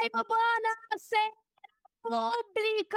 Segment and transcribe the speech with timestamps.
[0.00, 1.34] live, buonasera
[2.00, 2.96] pubblico!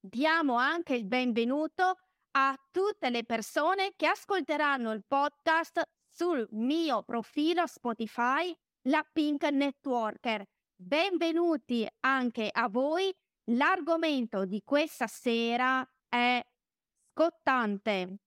[0.00, 1.98] Diamo anche il benvenuto
[2.32, 10.44] a tutte le persone che ascolteranno il podcast sul mio profilo Spotify, la Pink Networker.
[10.74, 13.14] Benvenuti anche a voi.
[13.50, 16.44] L'argomento di questa sera è
[17.12, 18.18] scottante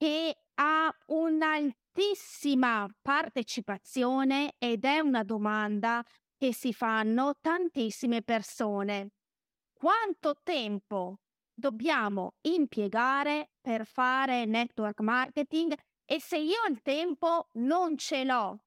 [0.00, 6.02] che ha un'altissima partecipazione ed è una domanda
[6.38, 9.10] che si fanno tantissime persone.
[9.74, 11.18] Quanto tempo
[11.52, 15.74] dobbiamo impiegare per fare network marketing
[16.06, 18.58] e se io il tempo non ce l'ho,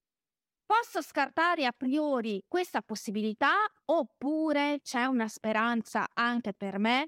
[0.67, 7.07] posso scartare a priori questa possibilità oppure c'è una speranza anche per me?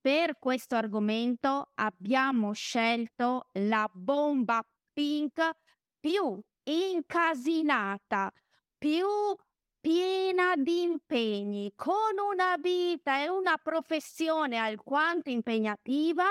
[0.00, 5.50] Per questo argomento abbiamo scelto la bomba pink
[5.98, 8.32] più incasinata,
[8.76, 9.06] più
[9.80, 16.26] piena di impegni, con una vita e una professione alquanto impegnativa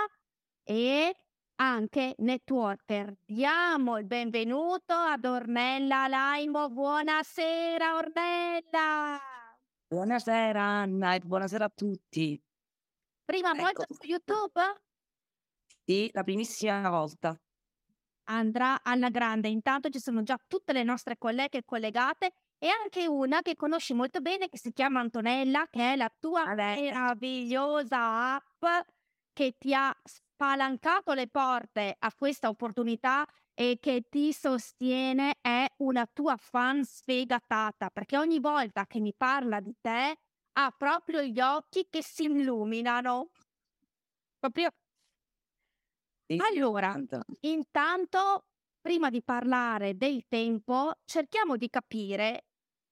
[0.63, 1.15] e
[1.55, 3.17] anche networker.
[3.25, 6.69] Diamo il benvenuto ad Ornella Laimo.
[6.69, 9.19] Buonasera Ornella.
[9.87, 12.41] Buonasera Anna e buonasera a tutti.
[13.27, 13.83] Prima ecco.
[13.83, 14.59] volta su YouTube?
[15.85, 17.35] Sì, la primissima volta.
[18.29, 19.47] Andrà alla grande.
[19.47, 24.19] Intanto ci sono già tutte le nostre colleghe collegate e anche una che conosci molto
[24.19, 26.73] bene che si chiama Antonella, che è la tua Vabbè.
[26.73, 28.65] meravigliosa app
[29.31, 36.05] che ti ha spalancato le porte a questa opportunità e che ti sostiene è una
[36.11, 40.17] tua fan sfegatata perché ogni volta che mi parla di te
[40.59, 43.29] ha proprio gli occhi che si illuminano.
[44.39, 44.69] Proprio.
[46.37, 46.95] Allora,
[47.41, 48.45] intanto,
[48.81, 52.45] prima di parlare del tempo, cerchiamo di capire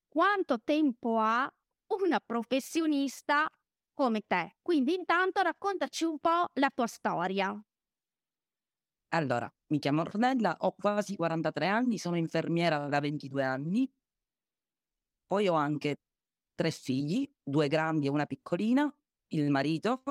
[0.08, 1.52] quanto tempo ha
[1.88, 3.50] una professionista
[3.94, 4.58] come te.
[4.62, 7.60] Quindi intanto raccontaci un po' la tua storia.
[9.10, 13.92] Allora, mi chiamo Ornella, ho quasi 43 anni, sono infermiera da 22 anni.
[15.28, 15.98] Poi ho anche
[16.56, 18.92] tre figli, due grandi e una piccolina,
[19.30, 20.04] il marito.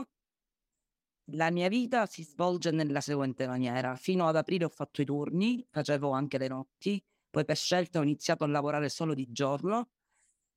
[1.32, 3.96] La mia vita si svolge nella seguente maniera.
[3.96, 8.02] Fino ad aprile ho fatto i turni, facevo anche le notti, poi per scelta ho
[8.02, 9.90] iniziato a lavorare solo di giorno.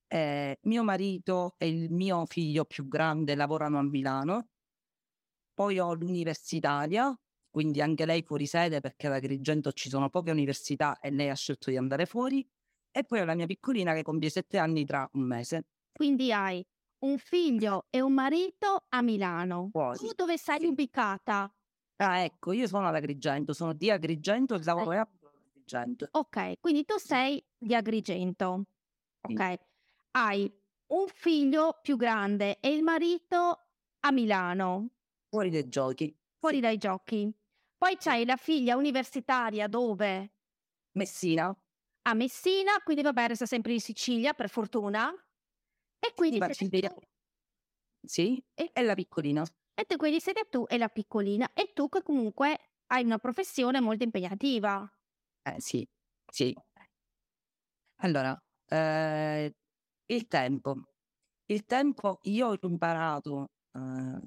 [0.08, 4.50] Eh, mio marito e il mio figlio più grande lavorano a Milano.
[5.54, 7.14] Poi ho l'universitaria,
[7.50, 11.36] quindi anche lei fuori sede perché ad Agrigento ci sono poche università e lei ha
[11.36, 12.48] scelto di andare fuori.
[12.92, 15.66] E poi ho la mia piccolina che compie sette anni tra un mese.
[15.98, 16.64] Quindi hai
[17.00, 19.70] un figlio e un marito a Milano.
[19.72, 20.06] Quasi.
[20.06, 21.52] Tu dove sei ubicata?
[21.96, 24.98] Ah, ecco, io sono ad Agrigento, sono di Agrigento e lavoro eh.
[24.98, 25.08] a
[25.50, 26.08] Agrigento.
[26.12, 28.66] Ok, quindi tu sei di Agrigento.
[29.22, 29.52] Ok.
[29.52, 29.60] Sì.
[30.12, 30.54] Hai
[30.94, 33.70] un figlio più grande e il marito
[34.02, 34.90] a Milano.
[35.30, 36.16] Fuori dai giochi.
[36.38, 37.34] Fuori dai giochi.
[37.76, 40.34] Poi c'hai la figlia universitaria dove?
[40.92, 41.56] Messina.
[42.04, 45.12] A Messina, quindi vabbè, resta sempre in Sicilia, per fortuna.
[46.00, 47.00] E quindi sì, siete tu.
[48.04, 49.46] Sì, e, e la piccolina.
[49.80, 51.52] E tu quindi siete tu e la piccolina.
[51.54, 52.58] E tu che comunque
[52.88, 54.88] hai una professione molto impegnativa.
[55.46, 55.88] Eh sì,
[56.32, 56.54] sì.
[58.02, 59.54] Allora, eh,
[60.06, 60.76] il tempo.
[61.46, 64.22] Il tempo io ho imparato eh,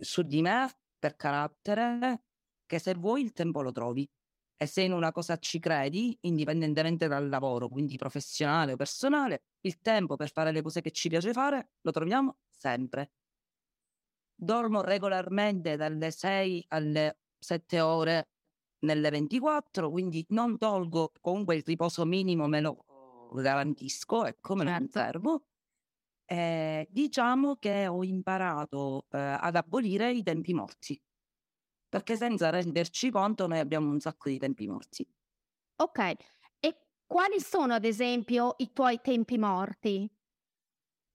[0.00, 0.68] su di me
[0.98, 2.24] per carattere
[2.66, 4.08] che se vuoi il tempo lo trovi
[4.56, 9.80] e se in una cosa ci credi, indipendentemente dal lavoro, quindi professionale o personale, il
[9.80, 13.12] tempo per fare le cose che ci piace fare lo troviamo sempre.
[14.38, 18.28] Dormo regolarmente dalle 6 alle 7 ore
[18.80, 22.84] nelle 24, quindi non tolgo comunque il riposo minimo, me lo
[23.32, 24.72] garantisco, ecco, me lo Certo.
[24.72, 25.46] conservo.
[26.26, 31.00] Eh, diciamo che ho imparato eh, ad abolire i tempi morti,
[31.96, 35.08] perché senza renderci conto noi abbiamo un sacco di tempi morti.
[35.78, 36.14] Ok,
[36.60, 36.76] e
[37.06, 40.08] quali sono ad esempio i tuoi tempi morti?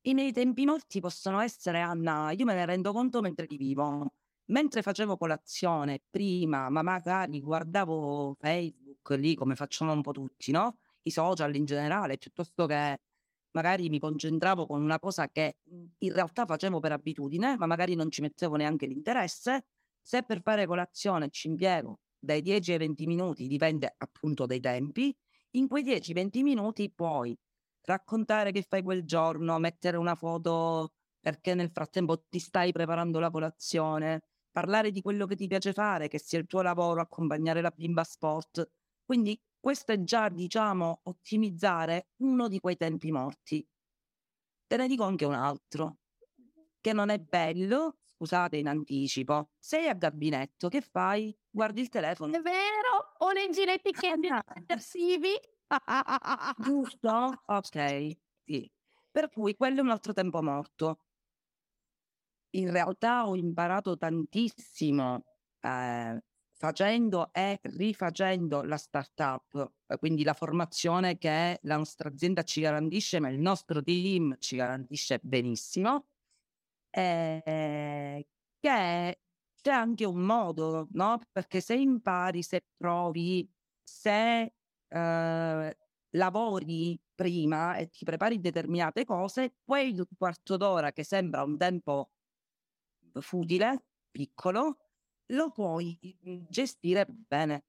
[0.03, 4.13] I miei tempi morti possono essere, Anna, io me ne rendo conto mentre li vivo.
[4.45, 10.77] Mentre facevo colazione prima, ma magari guardavo Facebook lì come facciamo un po' tutti, no?
[11.03, 12.99] I social in generale, piuttosto che
[13.51, 15.57] magari mi concentravo con una cosa che
[15.99, 19.65] in realtà facevo per abitudine, ma magari non ci mettevo neanche l'interesse.
[20.01, 25.15] Se per fare colazione ci impiego dai 10 ai 20 minuti, dipende appunto dai tempi,
[25.51, 27.37] in quei 10-20 minuti puoi
[27.83, 33.29] raccontare che fai quel giorno, mettere una foto perché nel frattempo ti stai preparando la
[33.29, 34.21] colazione,
[34.51, 38.01] parlare di quello che ti piace fare, che sia il tuo lavoro, accompagnare la bimba
[38.01, 38.69] a sport.
[39.05, 43.65] Quindi questo è già, diciamo, ottimizzare uno di quei tempi morti.
[44.67, 45.97] Te ne dico anche un altro,
[46.79, 49.49] che non è bello, scusate in anticipo.
[49.57, 51.35] Sei a gabinetto, che fai?
[51.49, 52.37] Guardi il telefono.
[52.37, 53.15] È vero?
[53.19, 55.33] O leggi le etichette detersivi?
[56.57, 57.41] Giusto?
[57.45, 58.71] Ok, sì.
[59.09, 60.99] Per cui quello è un altro tempo morto.
[62.51, 65.23] In realtà ho imparato tantissimo
[65.61, 72.61] eh, facendo e rifacendo la startup, eh, quindi la formazione che la nostra azienda ci
[72.61, 76.10] garantisce, ma il nostro team ci garantisce benissimo.
[76.93, 78.27] Eh,
[78.59, 79.19] che
[79.61, 81.19] c'è anche un modo, no?
[81.31, 83.49] Perché se impari, se provi,
[83.83, 84.53] se
[84.87, 85.77] eh,
[86.09, 92.11] lavori prima e ti prepari determinate cose, quel quarto d'ora che sembra un tempo
[93.19, 94.77] futile, piccolo,
[95.27, 95.97] lo puoi
[96.27, 97.65] mm, gestire bene.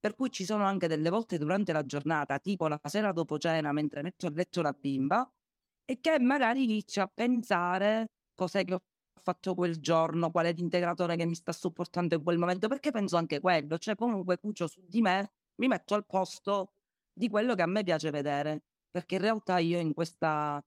[0.00, 3.72] Per cui ci sono anche delle volte durante la giornata, tipo la sera dopo cena,
[3.72, 5.28] mentre metto a letto la bimba,
[5.84, 8.82] e che magari inizio a pensare cos'è che ho
[9.20, 13.16] fatto quel giorno, qual è l'integratore che mi sta supportando in quel momento, perché penso
[13.16, 16.74] anche quello, cioè comunque cucio su di me, mi metto al posto
[17.12, 20.64] di quello che a me piace vedere, perché in realtà io in questa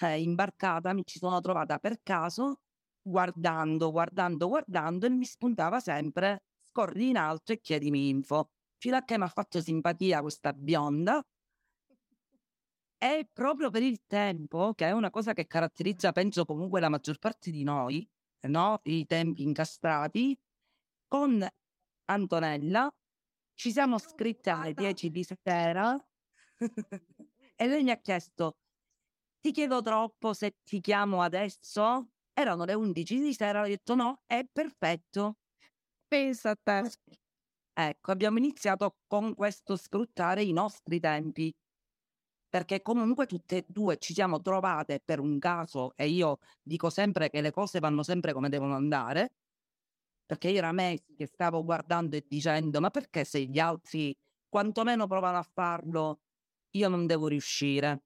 [0.00, 2.60] eh, imbarcata mi ci sono trovata per caso
[3.02, 8.50] guardando, guardando, guardando e mi spuntava sempre scorri in alto e chiedimi info.
[8.76, 11.22] Fino a che mi ha fatto simpatia questa bionda
[12.98, 17.18] e proprio per il tempo, che è una cosa che caratterizza, penso, comunque la maggior
[17.18, 18.08] parte di noi,
[18.48, 18.80] no?
[18.84, 20.38] I tempi incastrati,
[21.06, 21.46] con
[22.06, 22.90] Antonella
[23.54, 25.96] ci siamo scritte alle 10 di sera
[27.56, 28.58] e lei mi ha chiesto
[29.40, 32.10] ti chiedo troppo se ti chiamo adesso?
[32.32, 35.38] Erano le 11 di sera, ho detto no, è perfetto.
[36.06, 36.90] Pensa a te.
[37.72, 41.54] Ecco, abbiamo iniziato con questo sfruttare i nostri tempi,
[42.48, 47.30] perché comunque tutte e due ci siamo trovate per un caso e io dico sempre
[47.30, 49.34] che le cose vanno sempre come devono andare,
[50.26, 54.16] perché io era mesi che stavo guardando e dicendo ma perché se gli altri
[54.48, 56.22] quantomeno provano a farlo,
[56.72, 58.02] io non devo riuscire.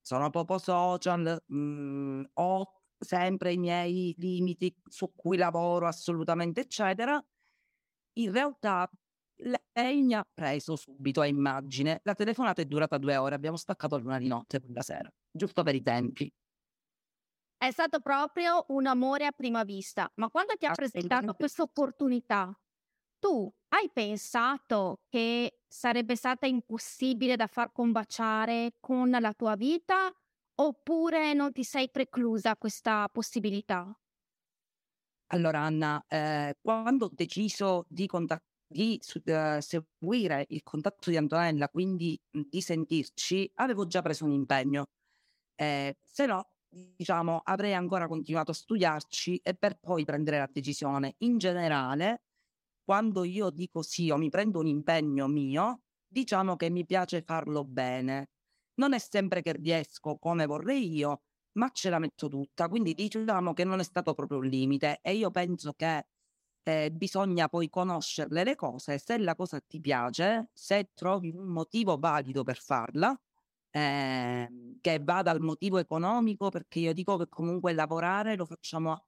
[0.00, 7.22] Sono proprio social, mh, ho sempre i miei limiti su cui lavoro assolutamente, eccetera.
[8.14, 8.90] In realtà
[9.72, 12.00] lei mi ha preso subito a immagine.
[12.04, 15.74] La telefonata è durata due ore, abbiamo staccato l'una di notte quella sera, giusto per
[15.74, 16.30] i tempi.
[17.56, 22.52] È stato proprio un amore a prima vista, ma quando ti ha presentato questa opportunità,
[23.18, 30.12] tu hai pensato che sarebbe stata impossibile da far combaciare con la tua vita
[30.56, 33.96] oppure non ti sei preclusa questa possibilità?
[35.28, 38.42] Allora, Anna, eh, quando ho deciso di, contat-
[38.74, 44.32] di eh, seguire il contatto di Antonella, quindi mh, di sentirci, avevo già preso un
[44.32, 44.86] impegno.
[45.54, 51.14] Eh, se no, diciamo, avrei ancora continuato a studiarci e per poi prendere la decisione.
[51.18, 52.24] In generale,
[52.84, 57.64] quando io dico sì o mi prendo un impegno mio, diciamo che mi piace farlo
[57.64, 58.30] bene.
[58.74, 62.68] Non è sempre che riesco come vorrei io, ma ce la metto tutta.
[62.68, 66.06] Quindi diciamo che non è stato proprio un limite e io penso che
[66.64, 68.98] eh, bisogna poi conoscerle le cose.
[68.98, 73.16] Se la cosa ti piace, se trovi un motivo valido per farla,
[73.70, 79.04] eh, che va dal motivo economico, perché io dico che comunque lavorare lo facciamo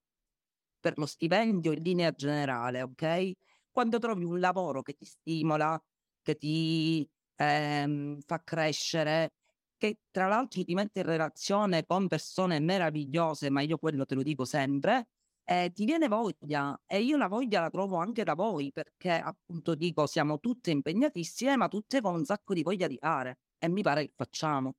[0.81, 3.33] per lo stipendio in linea generale, ok?
[3.71, 5.81] Quando trovi un lavoro che ti stimola,
[6.23, 9.33] che ti ehm, fa crescere,
[9.77, 14.23] che tra l'altro ti mette in relazione con persone meravigliose, ma io quello te lo
[14.23, 15.09] dico sempre,
[15.49, 19.77] eh, ti viene voglia e io la voglia la trovo anche da voi perché appunto
[19.77, 23.39] dico siamo tutte impegnatissime ma tutte con un sacco di voglia di fare.
[23.59, 24.75] e mi pare che facciamo.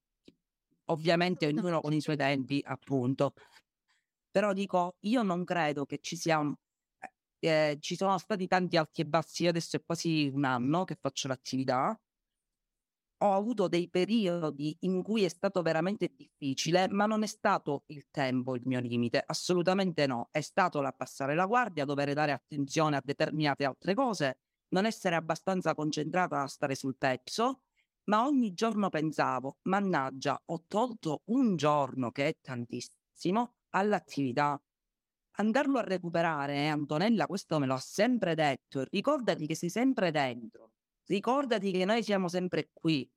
[0.90, 3.34] Ovviamente ognuno con i suoi tempi, appunto.
[4.32, 6.54] Però dico, io non credo che ci sia un...
[7.40, 10.96] Eh, eh ci sono stati tanti alti e bassi, adesso è quasi un anno che
[11.00, 12.00] faccio l'attività.
[13.22, 18.08] Ho avuto dei periodi in cui è stato veramente difficile, ma non è stato il
[18.12, 20.30] tempo il mio limite, assolutamente no.
[20.32, 24.38] È stato l'abbassare la guardia, dover dare attenzione a determinate altre cose,
[24.70, 27.62] non essere abbastanza concentrata a stare sul pezzo
[28.06, 34.62] ma ogni giorno pensavo, mannaggia, ho tolto un giorno, che è tantissimo, all'attività.
[35.40, 40.12] Andarlo a recuperare, eh, Antonella, questo me lo ha sempre detto, ricordati che sei sempre
[40.12, 40.72] dentro,
[41.08, 43.10] ricordati che noi siamo sempre qui.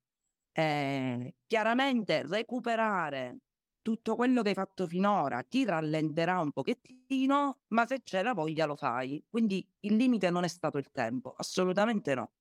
[0.53, 3.39] Eh, chiaramente recuperare
[3.83, 8.67] tutto quello che hai fatto finora ti rallenterà un pochettino, ma se c'è la voglia
[8.67, 9.25] lo fai.
[9.29, 12.33] Quindi il limite non è stato il tempo, assolutamente no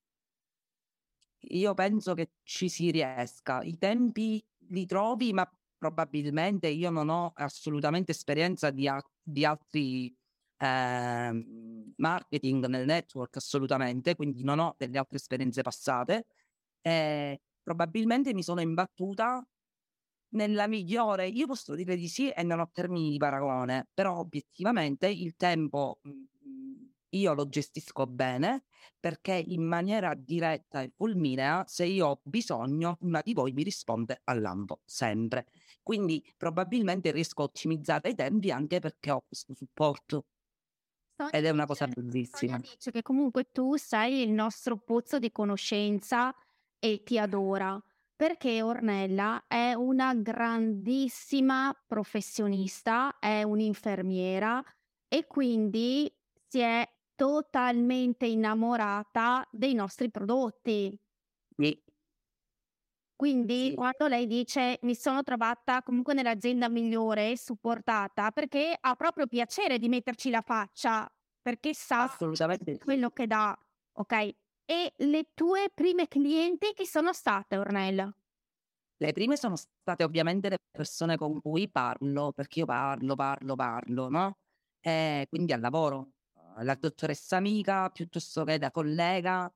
[1.50, 3.62] io penso che ci si riesca.
[3.62, 10.16] I tempi li trovi, ma probabilmente io non ho assolutamente esperienza di, a- di altri
[10.60, 11.46] eh,
[11.98, 16.28] marketing nel network, assolutamente, quindi non ho delle altre esperienze passate.
[16.82, 19.46] Eh, probabilmente mi sono imbattuta
[20.32, 25.08] nella migliore, io posso dire di sì e non ho termini di paragone, però obiettivamente
[25.08, 26.00] il tempo
[27.12, 28.66] io lo gestisco bene
[29.00, 34.22] perché in maniera diretta e fulminea, se io ho bisogno, una di voi mi risponde
[34.26, 35.46] al lampo, sempre.
[35.82, 40.26] Quindi probabilmente riesco a ottimizzare i tempi anche perché ho questo supporto.
[41.20, 42.54] Sonia Ed è una cosa bellissima.
[42.54, 46.34] Sonia dice che comunque tu sei il nostro pozzo di conoscenza
[46.80, 47.82] e ti adora
[48.16, 54.64] perché Ornella è una grandissima professionista, è un'infermiera
[55.08, 56.14] e quindi
[56.48, 60.98] si è totalmente innamorata dei nostri prodotti.
[61.58, 61.84] Sì.
[63.20, 63.76] Quindi sì.
[63.76, 69.90] quando lei dice mi sono trovata comunque nell'azienda migliore, supportata, perché ha proprio piacere di
[69.90, 71.06] metterci la faccia,
[71.42, 72.08] perché sa
[72.82, 73.58] quello che dà,
[73.92, 74.36] ok?
[74.64, 78.10] E le tue prime clienti chi sono state, Ornella?
[79.02, 84.08] Le prime sono state ovviamente le persone con cui parlo, perché io parlo, parlo, parlo,
[84.10, 84.38] no?
[84.80, 86.12] E quindi al lavoro
[86.62, 89.52] la dottoressa amica piuttosto che da collega.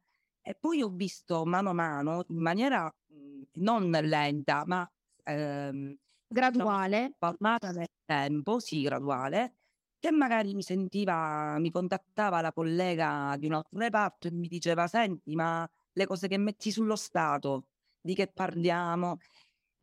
[0.46, 4.90] E poi ho visto mano a mano, in maniera mhmm, non lenta, ma
[5.24, 5.96] ehm,
[6.28, 9.54] graduale, formata nel tempo, sì, graduale,
[10.00, 14.88] che magari mi sentiva, mi contattava la collega di un altro reparto e mi diceva:
[14.88, 17.68] Senti, ma le cose che metti sullo stato,
[18.02, 19.18] di che parliamo?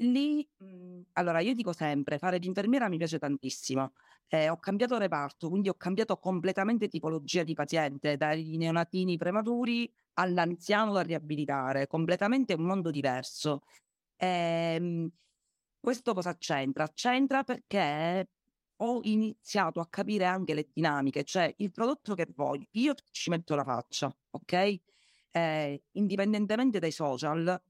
[0.02, 3.92] Lì, mhmm, allora io dico sempre, fare l'infermiera mi piace tantissimo.
[4.28, 10.92] Eh, ho cambiato reparto, quindi ho cambiato completamente tipologia di paziente, dai neonatini prematuri all'anziano
[10.92, 13.62] da riabilitare, completamente un mondo diverso.
[14.16, 15.10] Ehm,
[15.80, 16.88] questo cosa c'entra?
[16.92, 18.30] C'entra perché
[18.82, 23.54] ho iniziato a capire anche le dinamiche, cioè il prodotto che voglio, io ci metto
[23.54, 24.80] la faccia, ok?
[25.32, 27.62] Eh, indipendentemente dai social,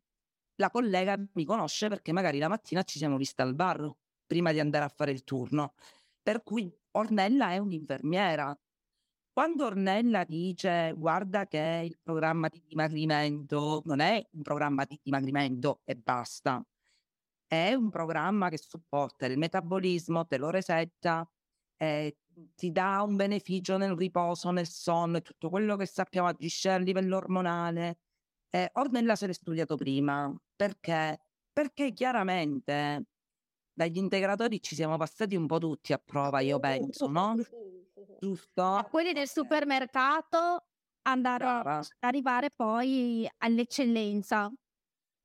[0.56, 3.90] la collega mi conosce perché magari la mattina ci siamo viste al bar
[4.26, 5.75] prima di andare a fare il turno.
[6.23, 8.56] Per cui Ornella è un'infermiera.
[9.40, 15.80] Quando Ornella dice guarda che il programma di dimagrimento non è un programma di dimagrimento
[15.85, 16.62] e basta,
[17.47, 21.26] è un programma che supporta il metabolismo, te lo resetta,
[21.78, 22.18] eh,
[22.54, 26.76] ti dà un beneficio nel riposo, nel sonno e tutto quello che sappiamo agisce a
[26.76, 28.00] livello ormonale.
[28.50, 31.18] Eh, Ornella se l'è studiato prima perché?
[31.50, 33.06] Perché chiaramente
[33.73, 37.37] dagli integratori ci siamo passati un po' tutti a prova, io penso, no?
[38.19, 38.87] Giusto?
[38.90, 40.64] quelli del supermercato
[41.02, 44.52] andare a arrivare poi all'eccellenza.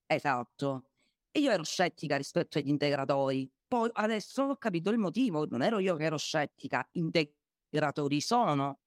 [0.07, 0.89] Esatto.
[1.31, 3.49] E io ero scettica rispetto agli integratori.
[3.67, 8.79] Poi adesso ho capito il motivo, non ero io che ero scettica, integratori sono,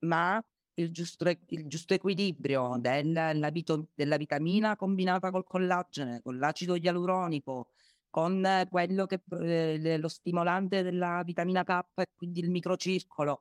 [0.00, 6.74] ma il giusto, il giusto equilibrio della, vito, della vitamina combinata col collagene, con l'acido
[6.74, 7.68] ialuronico,
[8.14, 13.40] con quello che eh, lo stimolante della vitamina K e quindi il microcircolo,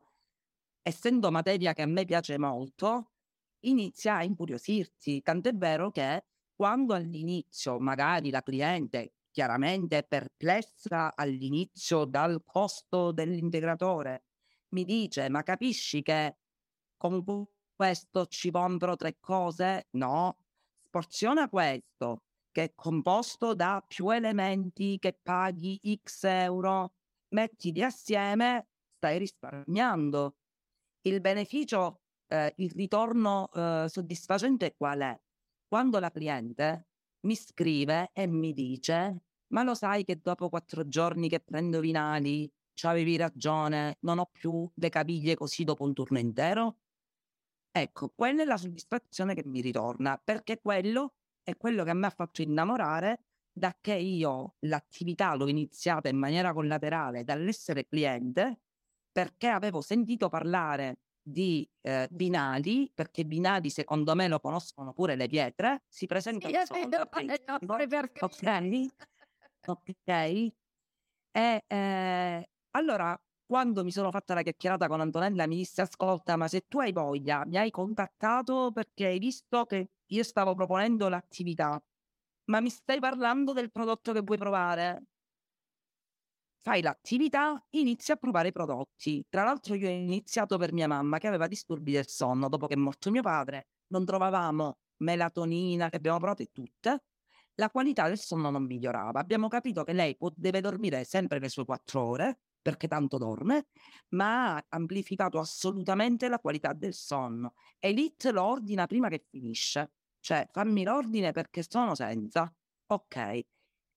[0.81, 3.11] essendo materia che a me piace molto,
[3.65, 5.21] inizia a incuriosirsi.
[5.21, 6.25] Tant'è vero che
[6.55, 14.23] quando all'inizio magari la cliente chiaramente è perplessa all'inizio dal costo dell'integratore,
[14.69, 16.37] mi dice ma capisci che
[16.97, 17.23] con
[17.75, 19.89] questo ci compro tre cose?
[19.91, 20.39] No,
[20.81, 22.23] sporziona questo,
[22.53, 26.93] che è composto da più elementi che paghi X euro,
[27.29, 30.37] mettili assieme, stai risparmiando.
[31.01, 35.21] Il beneficio, eh, il ritorno eh, soddisfacente qual è?
[35.67, 36.87] Quando la cliente
[37.25, 42.49] mi scrive e mi dice: Ma lo sai che dopo quattro giorni che prendo vinali,
[42.83, 46.77] avevi ragione, non ho più le caviglie così dopo un turno intero?
[47.75, 52.09] Ecco, quella è la soddisfazione che mi ritorna, perché quello è quello che mi ha
[52.09, 58.61] fatto innamorare da che io l'attività l'ho iniziata in maniera collaterale dall'essere cliente,
[59.11, 65.27] perché avevo sentito parlare di eh, binari, perché binari secondo me lo conoscono pure le
[65.27, 66.89] pietre, si presentano sì, solo ok,
[69.67, 70.53] ok,
[71.35, 76.47] e eh, allora quando mi sono fatta la chiacchierata con Antonella mi disse ascolta ma
[76.47, 81.81] se tu hai voglia mi hai contattato perché hai visto che io stavo proponendo l'attività
[82.45, 85.03] ma mi stai parlando del prodotto che vuoi provare
[86.61, 89.25] fai l'attività, inizi a provare i prodotti.
[89.29, 92.75] Tra l'altro io ho iniziato per mia mamma che aveva disturbi del sonno dopo che
[92.75, 97.03] è morto mio padre, non trovavamo melatonina che abbiamo provato tutte,
[97.55, 99.19] la qualità del sonno non migliorava.
[99.19, 103.67] Abbiamo capito che lei deve dormire sempre le sue quattro ore, perché tanto dorme,
[104.11, 107.53] ma ha amplificato assolutamente la qualità del sonno.
[107.79, 112.51] Elite lo ordina prima che finisce, cioè fammi l'ordine perché sono senza.
[112.87, 113.15] Ok,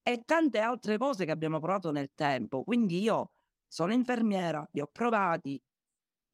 [0.02, 2.64] e tante altre cose che abbiamo provato nel tempo.
[2.64, 3.32] Quindi io
[3.68, 5.60] sono infermiera, li ho provati,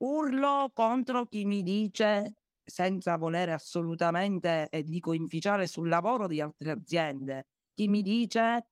[0.05, 6.71] urlo contro chi mi dice senza volere assolutamente, e dico inficiare sul lavoro di altre
[6.71, 8.69] aziende, chi mi dice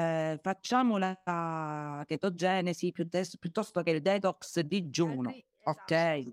[0.00, 6.32] eh, facciamo la chetogenesi piuttosto, piuttosto che il detox digiuno, esatto, ok?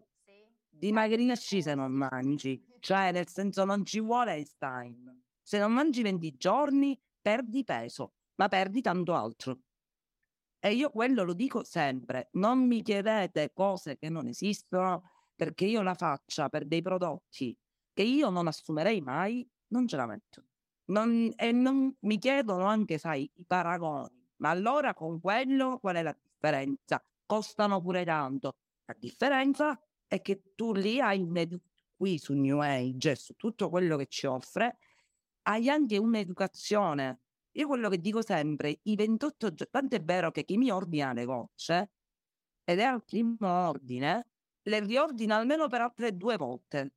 [0.70, 5.24] Dimagrisci se non mangi, cioè nel senso non ci vuole Einstein.
[5.42, 9.60] Se non mangi 20 giorni perdi peso, ma perdi tanto altro.
[10.60, 15.04] E io quello lo dico sempre, non mi chiedete cose che non esistono
[15.36, 17.56] perché io la faccia per dei prodotti
[17.94, 20.44] che io non assumerei mai, non ce la metto.
[20.90, 24.16] Non, e non mi chiedono anche, sai, i paragoni.
[24.38, 27.04] Ma allora con quello qual è la differenza?
[27.26, 28.56] Costano pure tanto.
[28.86, 31.60] La differenza è che tu lì hai un
[31.96, 34.78] qui su New Age, su tutto quello che ci offre,
[35.44, 37.22] hai anche un'educazione.
[37.54, 41.12] Io quello che dico sempre, i 28 giorni, tanto è vero che chi mi ordina
[41.14, 41.92] le gocce,
[42.64, 44.28] ed è al primo ordine,
[44.62, 46.94] le riordina almeno per altre due volte.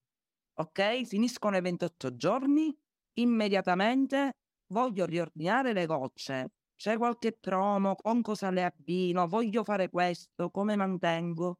[0.55, 1.05] Ok?
[1.07, 2.77] Finiscono i 28 giorni,
[3.15, 4.37] immediatamente
[4.69, 6.53] voglio riordinare le gocce.
[6.77, 11.59] C'è qualche promo, con cosa le abbino, voglio fare questo, come mantengo?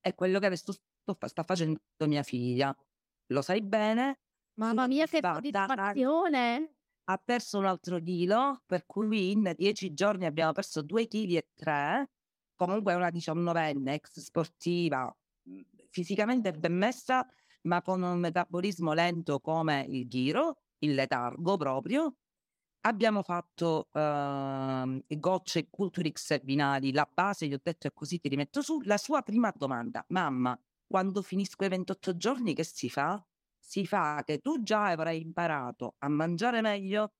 [0.00, 2.76] È quello che adesso sto, sta facendo mia figlia.
[3.26, 4.18] Lo sai bene,
[4.54, 6.74] Mamma mia, che soddisfazione!
[7.04, 11.48] Ha perso un altro chilo, per cui in dieci giorni abbiamo perso due chili e
[11.54, 12.10] tre.
[12.54, 15.14] Comunque è una diciannovenne, ex sportiva,
[15.88, 17.26] fisicamente ben messa,
[17.62, 22.16] ma con un metabolismo lento come il giro, il letargo proprio.
[22.84, 28.60] Abbiamo fatto uh, gocce Culturix binari, la base gli ho detto è così ti rimetto
[28.62, 28.80] su.
[28.82, 33.24] La sua prima domanda, mamma, quando finisco i 28 giorni che si fa?
[33.62, 37.12] si fa che tu già avrai imparato a mangiare meglio,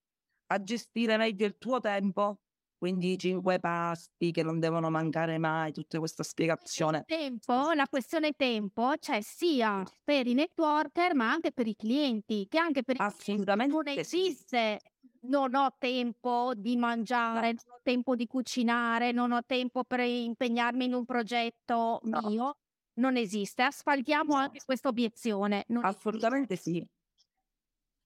[0.49, 2.41] a gestire meglio il tuo tempo,
[2.83, 7.05] quindi cinque pasti che non devono mancare mai, tutta questa spiegazione.
[7.07, 12.49] Tempo, la questione tempo c'è cioè sia per i networker ma anche per i clienti,
[12.49, 14.81] che anche per Assolutamente non esiste.
[15.21, 17.61] Non ho tempo di mangiare, no.
[17.65, 22.21] non ho tempo di cucinare, non ho tempo per impegnarmi in un progetto no.
[22.25, 22.57] mio
[22.95, 23.63] non esiste.
[23.63, 25.67] Asfaltiamo anche questa obiezione.
[25.69, 26.71] Non Assolutamente esiste.
[26.81, 26.87] sì.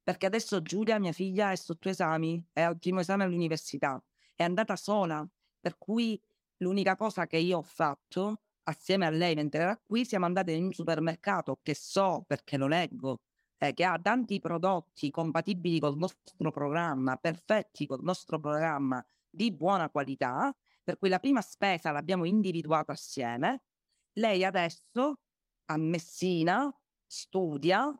[0.02, 3.98] Perché adesso Giulia, mia figlia, è sotto esami, è al primo esame all'università,
[4.36, 5.26] è andata sola,
[5.58, 6.20] per cui
[6.58, 10.64] l'unica cosa che io ho fatto assieme a lei mentre era qui, siamo andate in
[10.64, 13.20] un supermercato che so perché lo leggo,
[13.58, 19.90] eh, che ha tanti prodotti compatibili col nostro programma, perfetti col nostro programma di buona
[19.90, 23.62] qualità, per cui la prima spesa l'abbiamo individuata assieme.
[24.14, 25.20] Lei adesso
[25.66, 26.72] a Messina
[27.06, 27.92] studia,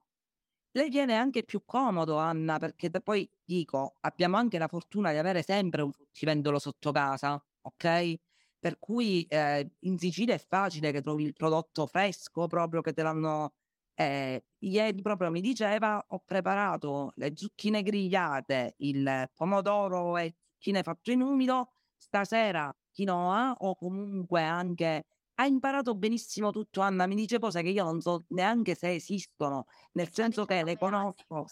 [0.77, 5.43] le viene anche più comodo, Anna, perché poi dico, abbiamo anche la fortuna di avere
[5.43, 8.15] sempre un fruttivendolo sotto casa, ok?
[8.59, 13.03] Per cui eh, in Sicilia è facile che trovi il prodotto fresco proprio che te
[13.03, 13.55] l'hanno.
[13.95, 21.11] Eh, ieri proprio mi diceva: Ho preparato le zucchine grigliate, il pomodoro e zucchine fatto
[21.11, 21.71] in umido.
[21.97, 25.05] Stasera quinoa o comunque anche
[25.37, 29.67] ha imparato benissimo tutto Anna, mi dice cose che io non so neanche se esistono,
[29.93, 31.47] nel senso che le conosco.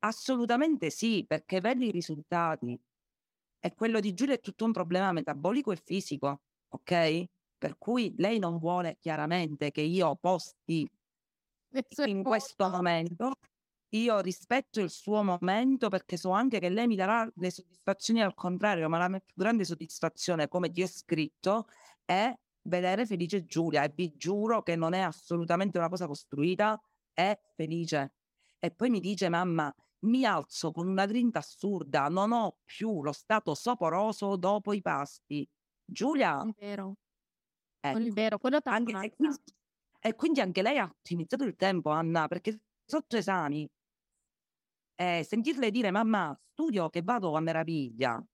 [0.00, 2.78] Assolutamente sì, perché vedi i risultati.
[3.60, 7.24] E quello di Giulia è tutto un problema metabolico e fisico, ok?
[7.56, 10.88] Per cui lei non vuole chiaramente che io posti
[12.06, 13.32] in questo momento
[13.94, 18.34] io rispetto il suo momento perché so anche che lei mi darà le soddisfazioni al
[18.34, 21.66] contrario, ma la mia più grande soddisfazione, come ti ho scritto,
[22.04, 26.80] è vedere felice Giulia e vi giuro che non è assolutamente una cosa costruita,
[27.12, 28.14] è felice.
[28.58, 33.12] E poi mi dice mamma, mi alzo con una grinta assurda, non ho più lo
[33.12, 35.48] stato soporoso dopo i pasti.
[35.84, 36.42] Giulia...
[36.42, 36.94] È vero.
[37.80, 37.98] Ecco.
[37.98, 39.36] È vero, quello anche, e, quindi,
[40.00, 43.68] e quindi anche lei ha ottimizzato il tempo, Anna, perché sotto esami
[44.94, 48.24] eh, sentirle dire mamma studio che vado a meraviglia.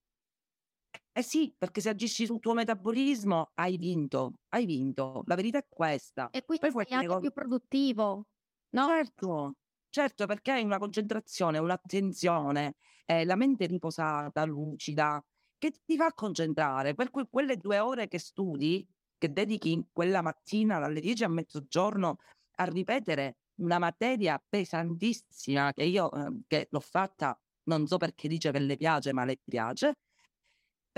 [1.19, 5.23] Eh sì, perché se agisci sul tuo metabolismo hai vinto, hai vinto.
[5.25, 6.31] La verità è questa.
[6.31, 8.25] E quindi Poi sei anche co- più produttivo,
[8.71, 8.87] no?
[8.87, 9.55] Certo,
[9.89, 15.21] certo, perché hai una concentrazione, un'attenzione, eh, la mente riposata, lucida,
[15.57, 16.93] che ti fa concentrare.
[16.95, 22.17] Per que- quelle due ore che studi, che dedichi quella mattina dalle 10 a mezzogiorno
[22.55, 28.51] a ripetere una materia pesantissima che io eh, che l'ho fatta, non so perché dice
[28.51, 29.93] che le piace, ma le piace.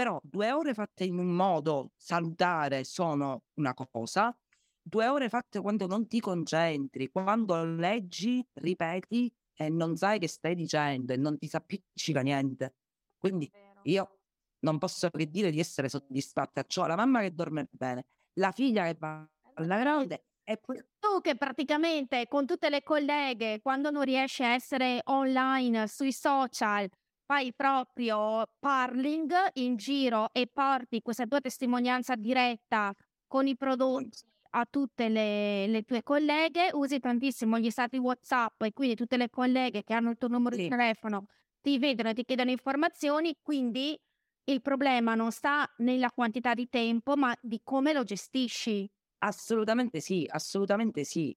[0.01, 4.35] Però due ore fatte in un modo salutare sono una cosa,
[4.81, 10.55] due ore fatte quando non ti concentri, quando leggi, ripeti e non sai che stai
[10.55, 12.77] dicendo e non ti si appiccica niente.
[13.15, 13.47] Quindi
[13.83, 14.21] io
[14.61, 16.65] non posso che dire di essere soddisfatta.
[16.77, 18.07] Ho la mamma che dorme bene,
[18.39, 20.83] la figlia che va alla grande e poi...
[20.97, 26.89] Tu che praticamente con tutte le colleghe, quando non riesci a essere online sui social,
[27.31, 32.93] fai proprio parling in giro e porti questa tua testimonianza diretta
[33.25, 38.73] con i prodotti a tutte le, le, tue colleghe, usi tantissimo gli stati WhatsApp e
[38.73, 40.63] quindi tutte le colleghe che hanno il tuo numero sì.
[40.63, 41.27] di telefono
[41.61, 43.97] ti vedono e ti chiedono informazioni, quindi
[44.45, 48.91] il problema non sta nella quantità di tempo, ma di come lo gestisci.
[49.19, 51.33] Assolutamente sì, assolutamente sì.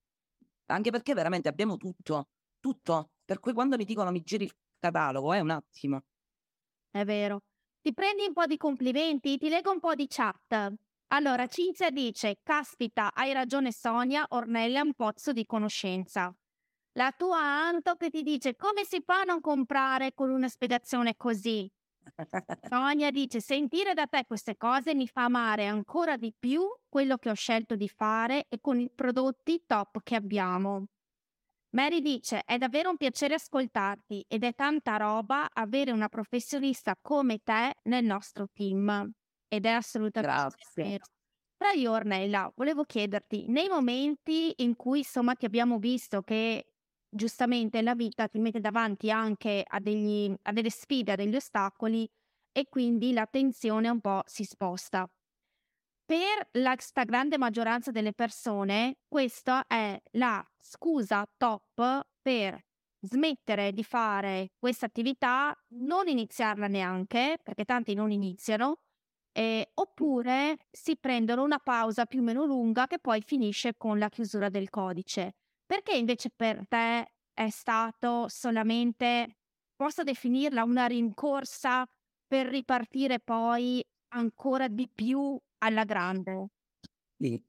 [0.66, 3.10] Anche perché veramente abbiamo tutto, tutto.
[3.24, 6.02] Per cui quando mi dicono mi giri il catalogo, è eh, un attimo.
[6.90, 7.40] È vero.
[7.80, 10.72] Ti prendi un po' di complimenti, ti leggo un po' di chat.
[11.08, 16.34] Allora, Cinzia dice, caspita, hai ragione Sonia, Ornella è un pozzo di conoscenza.
[16.92, 21.16] La tua Anto che ti dice, come si fa a non comprare con una spiegazione
[21.16, 21.70] così?
[22.60, 27.30] Sonia dice: Sentire da te queste cose mi fa amare ancora di più quello che
[27.30, 30.86] ho scelto di fare e con i prodotti top che abbiamo.
[31.74, 37.38] Mary dice: È davvero un piacere ascoltarti ed è tanta roba avere una professionista come
[37.42, 39.10] te nel nostro team.
[39.48, 41.04] Ed è assolutamente vero.
[41.56, 46.66] Però io, Ornella, volevo chiederti, nei momenti in cui insomma ti abbiamo visto che
[47.08, 52.08] giustamente la vita ti mette davanti anche a, degli, a delle sfide, a degli ostacoli
[52.52, 55.08] e quindi l'attenzione un po' si sposta.
[56.06, 62.62] Per la grande maggioranza delle persone, questa è la scusa top per
[63.00, 68.80] smettere di fare questa attività, non iniziarla neanche, perché tanti non iniziano,
[69.32, 74.10] eh, oppure si prendono una pausa più o meno lunga che poi finisce con la
[74.10, 75.36] chiusura del codice.
[75.64, 79.38] Perché invece per te è stato solamente,
[79.74, 81.86] posso definirla una rincorsa
[82.26, 86.48] per ripartire poi ancora di più alla grande?
[87.20, 87.44] Sì.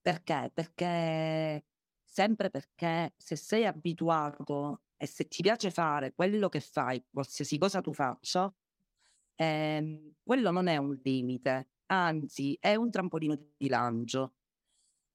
[0.00, 0.50] Perché?
[0.54, 1.64] Perché
[2.04, 7.80] sempre perché se sei abituato e se ti piace fare quello che fai, qualsiasi cosa
[7.80, 8.52] tu faccia,
[9.36, 14.34] ehm, quello non è un limite, anzi è un trampolino di lancio.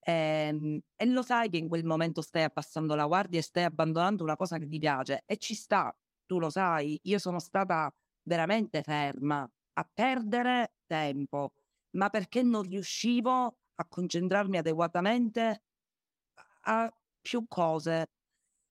[0.04, 4.24] Ehm, e lo sai che in quel momento stai abbassando la guardia e stai abbandonando
[4.24, 8.82] una cosa che ti piace e ci sta, tu lo sai, io sono stata veramente
[8.82, 11.52] ferma a perdere tempo,
[11.92, 15.62] ma perché non riuscivo a concentrarmi adeguatamente
[16.64, 18.06] a più cose.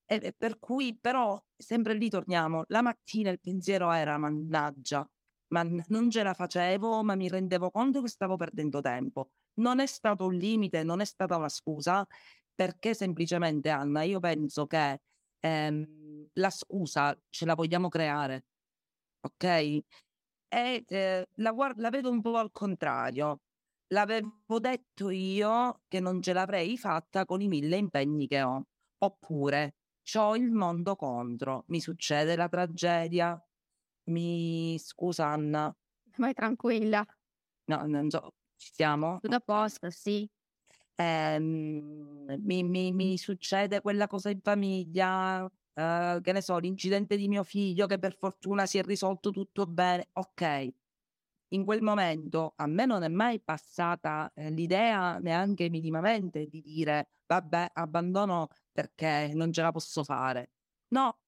[0.06, 5.10] E, per cui però sempre lì torniamo, la mattina il pensiero era mannaggia,
[5.50, 9.86] ma non ce la facevo, ma mi rendevo conto che stavo perdendo tempo non è
[9.86, 12.08] stato un limite, non è stata una scusa,
[12.56, 15.02] perché semplicemente Anna, io penso che
[15.40, 18.46] ehm, la scusa ce la vogliamo creare,
[19.22, 19.80] ok?
[20.54, 23.40] E eh, la, guard- la vedo un po' al contrario.
[23.88, 28.62] L'avevo detto io che non ce l'avrei fatta con i mille impegni che ho.
[28.98, 29.76] Oppure
[30.14, 33.42] ho il mondo contro, mi succede la tragedia.
[34.10, 35.74] Mi scusa Anna.
[36.18, 37.06] Vai tranquilla.
[37.66, 39.20] No, non so, ci siamo?
[39.22, 40.30] Tutto a posto, sì.
[40.96, 47.28] Ehm, mi, mi, mi succede quella cosa in famiglia, eh, che ne so, l'incidente di
[47.28, 50.10] mio figlio che per fortuna si è risolto tutto bene.
[50.14, 50.74] Ok,
[51.54, 57.10] in quel momento a me non è mai passata eh, l'idea neanche minimamente di dire
[57.26, 60.52] vabbè, abbandono perché non ce la posso fare.
[60.90, 61.20] No,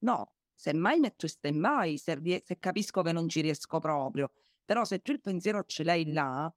[0.00, 4.30] no, semmai metto stand-by se, se capisco che non ci riesco proprio.
[4.64, 6.52] Però se tu il pensiero ce l'hai là,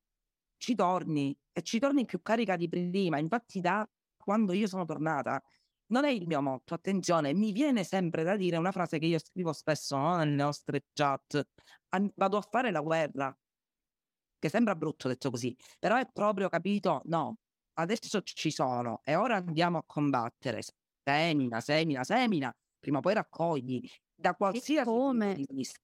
[0.58, 3.18] ci torni e ci torni più carica di prima.
[3.20, 5.42] Infatti da quando io sono tornata,
[5.94, 9.20] non è il mio motto, attenzione, mi viene sempre da dire una frase che io
[9.20, 10.18] scrivo spesso no?
[10.18, 11.48] nelle nostre chat,
[12.16, 13.38] vado a fare la guerra,
[14.40, 17.38] che sembra brutto detto così, però è proprio capito, no,
[17.74, 20.62] adesso ci sono e ora andiamo a combattere,
[21.04, 25.36] semina, semina, semina, prima o poi raccogli, da qualsiasi come?
[25.36, 25.80] punto di vista,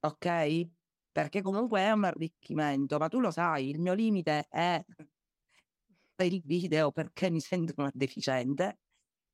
[0.00, 0.68] ok?
[1.10, 4.84] Perché comunque è un arricchimento, ma tu lo sai, il mio limite è
[6.24, 8.80] il video perché mi sento una deficiente.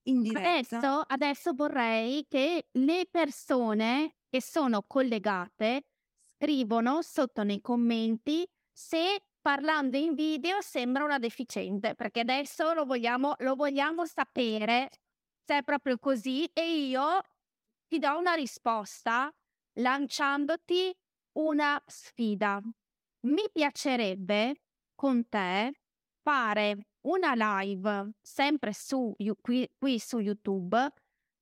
[0.07, 5.85] In diretta, Adesso, adesso vorrei che le persone che sono collegate
[6.25, 13.35] scrivono sotto nei commenti se parlando in video sembra una deficiente, perché adesso lo vogliamo,
[13.38, 14.88] lo vogliamo sapere
[15.45, 17.21] se è proprio così e io
[17.87, 19.31] ti do una risposta
[19.75, 20.93] lanciandoti
[21.38, 22.61] una sfida.
[23.27, 24.62] Mi piacerebbe
[24.95, 25.73] con te
[26.23, 30.93] fare una live sempre su qui, qui su YouTube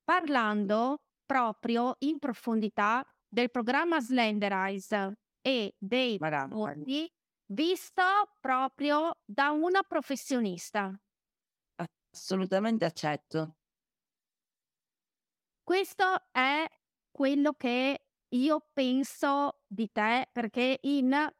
[0.03, 7.11] parlando proprio in profondità del programma Slenderize e dei prodotti
[7.53, 8.03] visto
[8.41, 10.99] proprio da una professionista.
[12.13, 13.57] assolutamente accetto.
[15.63, 16.67] Questo è
[17.11, 21.33] quello che io penso di te perché in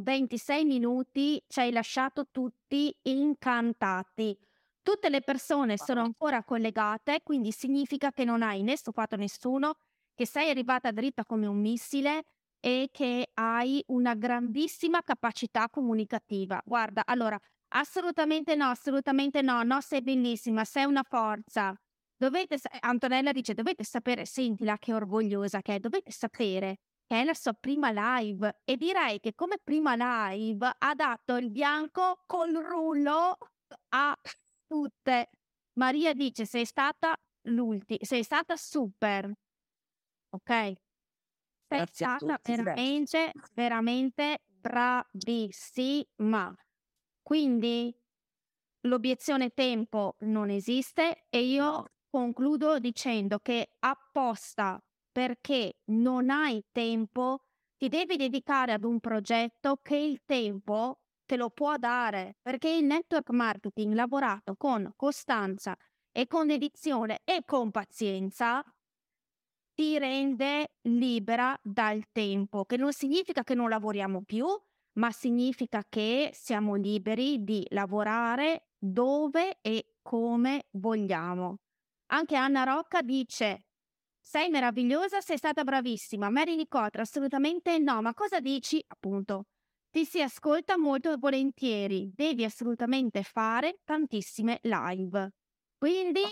[0.00, 4.36] 26 minuti ci hai lasciato tutti incantati.
[4.82, 9.74] Tutte le persone sono ancora collegate, quindi significa che non hai né stufato nessuno,
[10.14, 12.24] che sei arrivata dritta come un missile
[12.60, 16.60] e che hai una grandissima capacità comunicativa.
[16.64, 21.74] Guarda, allora, assolutamente no, assolutamente no, no, sei bellissima, sei una forza.
[22.16, 26.78] Dovete, Antonella dice, dovete sapere, sentila che orgogliosa che è, dovete sapere
[27.10, 31.50] che è la sua prima live e direi che come prima live ha dato il
[31.50, 33.36] bianco col rullo
[33.88, 34.16] a
[34.64, 35.30] tutte.
[35.72, 39.28] Maria dice, sei stata l'ultima, sei stata super,
[40.28, 40.46] ok?
[40.46, 40.76] Sei
[41.66, 46.54] Grazie stata veramente, veramente bravissima.
[47.22, 47.92] Quindi
[48.82, 54.80] l'obiezione tempo non esiste e io concludo dicendo che apposta
[55.20, 57.40] perché non hai tempo,
[57.76, 62.86] ti devi dedicare ad un progetto che il tempo te lo può dare, perché il
[62.86, 65.76] network marketing lavorato con costanza
[66.10, 68.64] e con dedizione e con pazienza
[69.74, 74.46] ti rende libera dal tempo, che non significa che non lavoriamo più,
[74.98, 81.58] ma significa che siamo liberi di lavorare dove e come vogliamo.
[82.12, 83.66] Anche Anna Rocca dice:
[84.32, 86.30] Sei meravigliosa, sei stata bravissima.
[86.30, 88.00] Mary Nicotra, assolutamente no.
[88.00, 88.80] Ma cosa dici?
[88.86, 89.46] Appunto,
[89.90, 92.12] ti si ascolta molto volentieri.
[92.14, 95.32] Devi assolutamente fare tantissime live.
[95.76, 96.22] Quindi,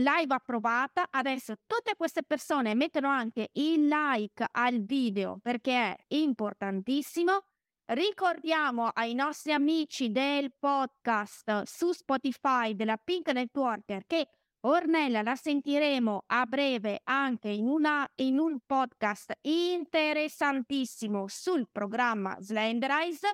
[0.00, 1.08] live approvata.
[1.10, 7.42] Adesso tutte queste persone mettono anche il like al video perché è importantissimo.
[7.84, 14.26] Ricordiamo ai nostri amici del podcast su Spotify della Pink Networker che
[14.62, 23.32] Ornella la sentiremo a breve anche in, una, in un podcast interessantissimo sul programma Slenderize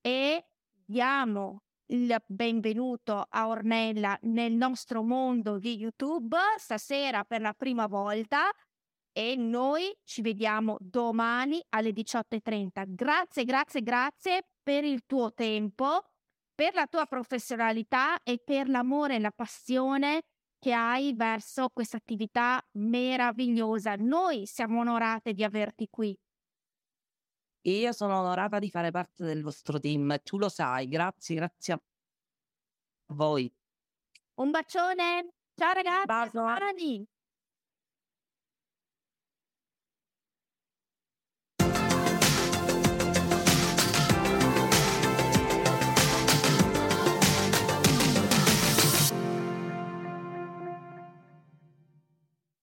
[0.00, 7.86] e diamo il benvenuto a Ornella nel nostro mondo di YouTube stasera per la prima
[7.86, 8.50] volta
[9.12, 12.84] e noi ci vediamo domani alle 18.30.
[12.86, 16.02] Grazie, grazie, grazie per il tuo tempo,
[16.54, 20.22] per la tua professionalità e per l'amore e la passione
[20.62, 23.96] che hai verso questa attività meravigliosa.
[23.96, 26.16] Noi siamo onorate di averti qui.
[27.62, 31.80] Io sono onorata di fare parte del vostro team, tu lo sai, grazie, grazie a
[33.08, 33.52] voi.
[34.34, 35.32] Un bacione.
[35.56, 36.30] Ciao ragazzi.
[36.30, 37.11] Domani.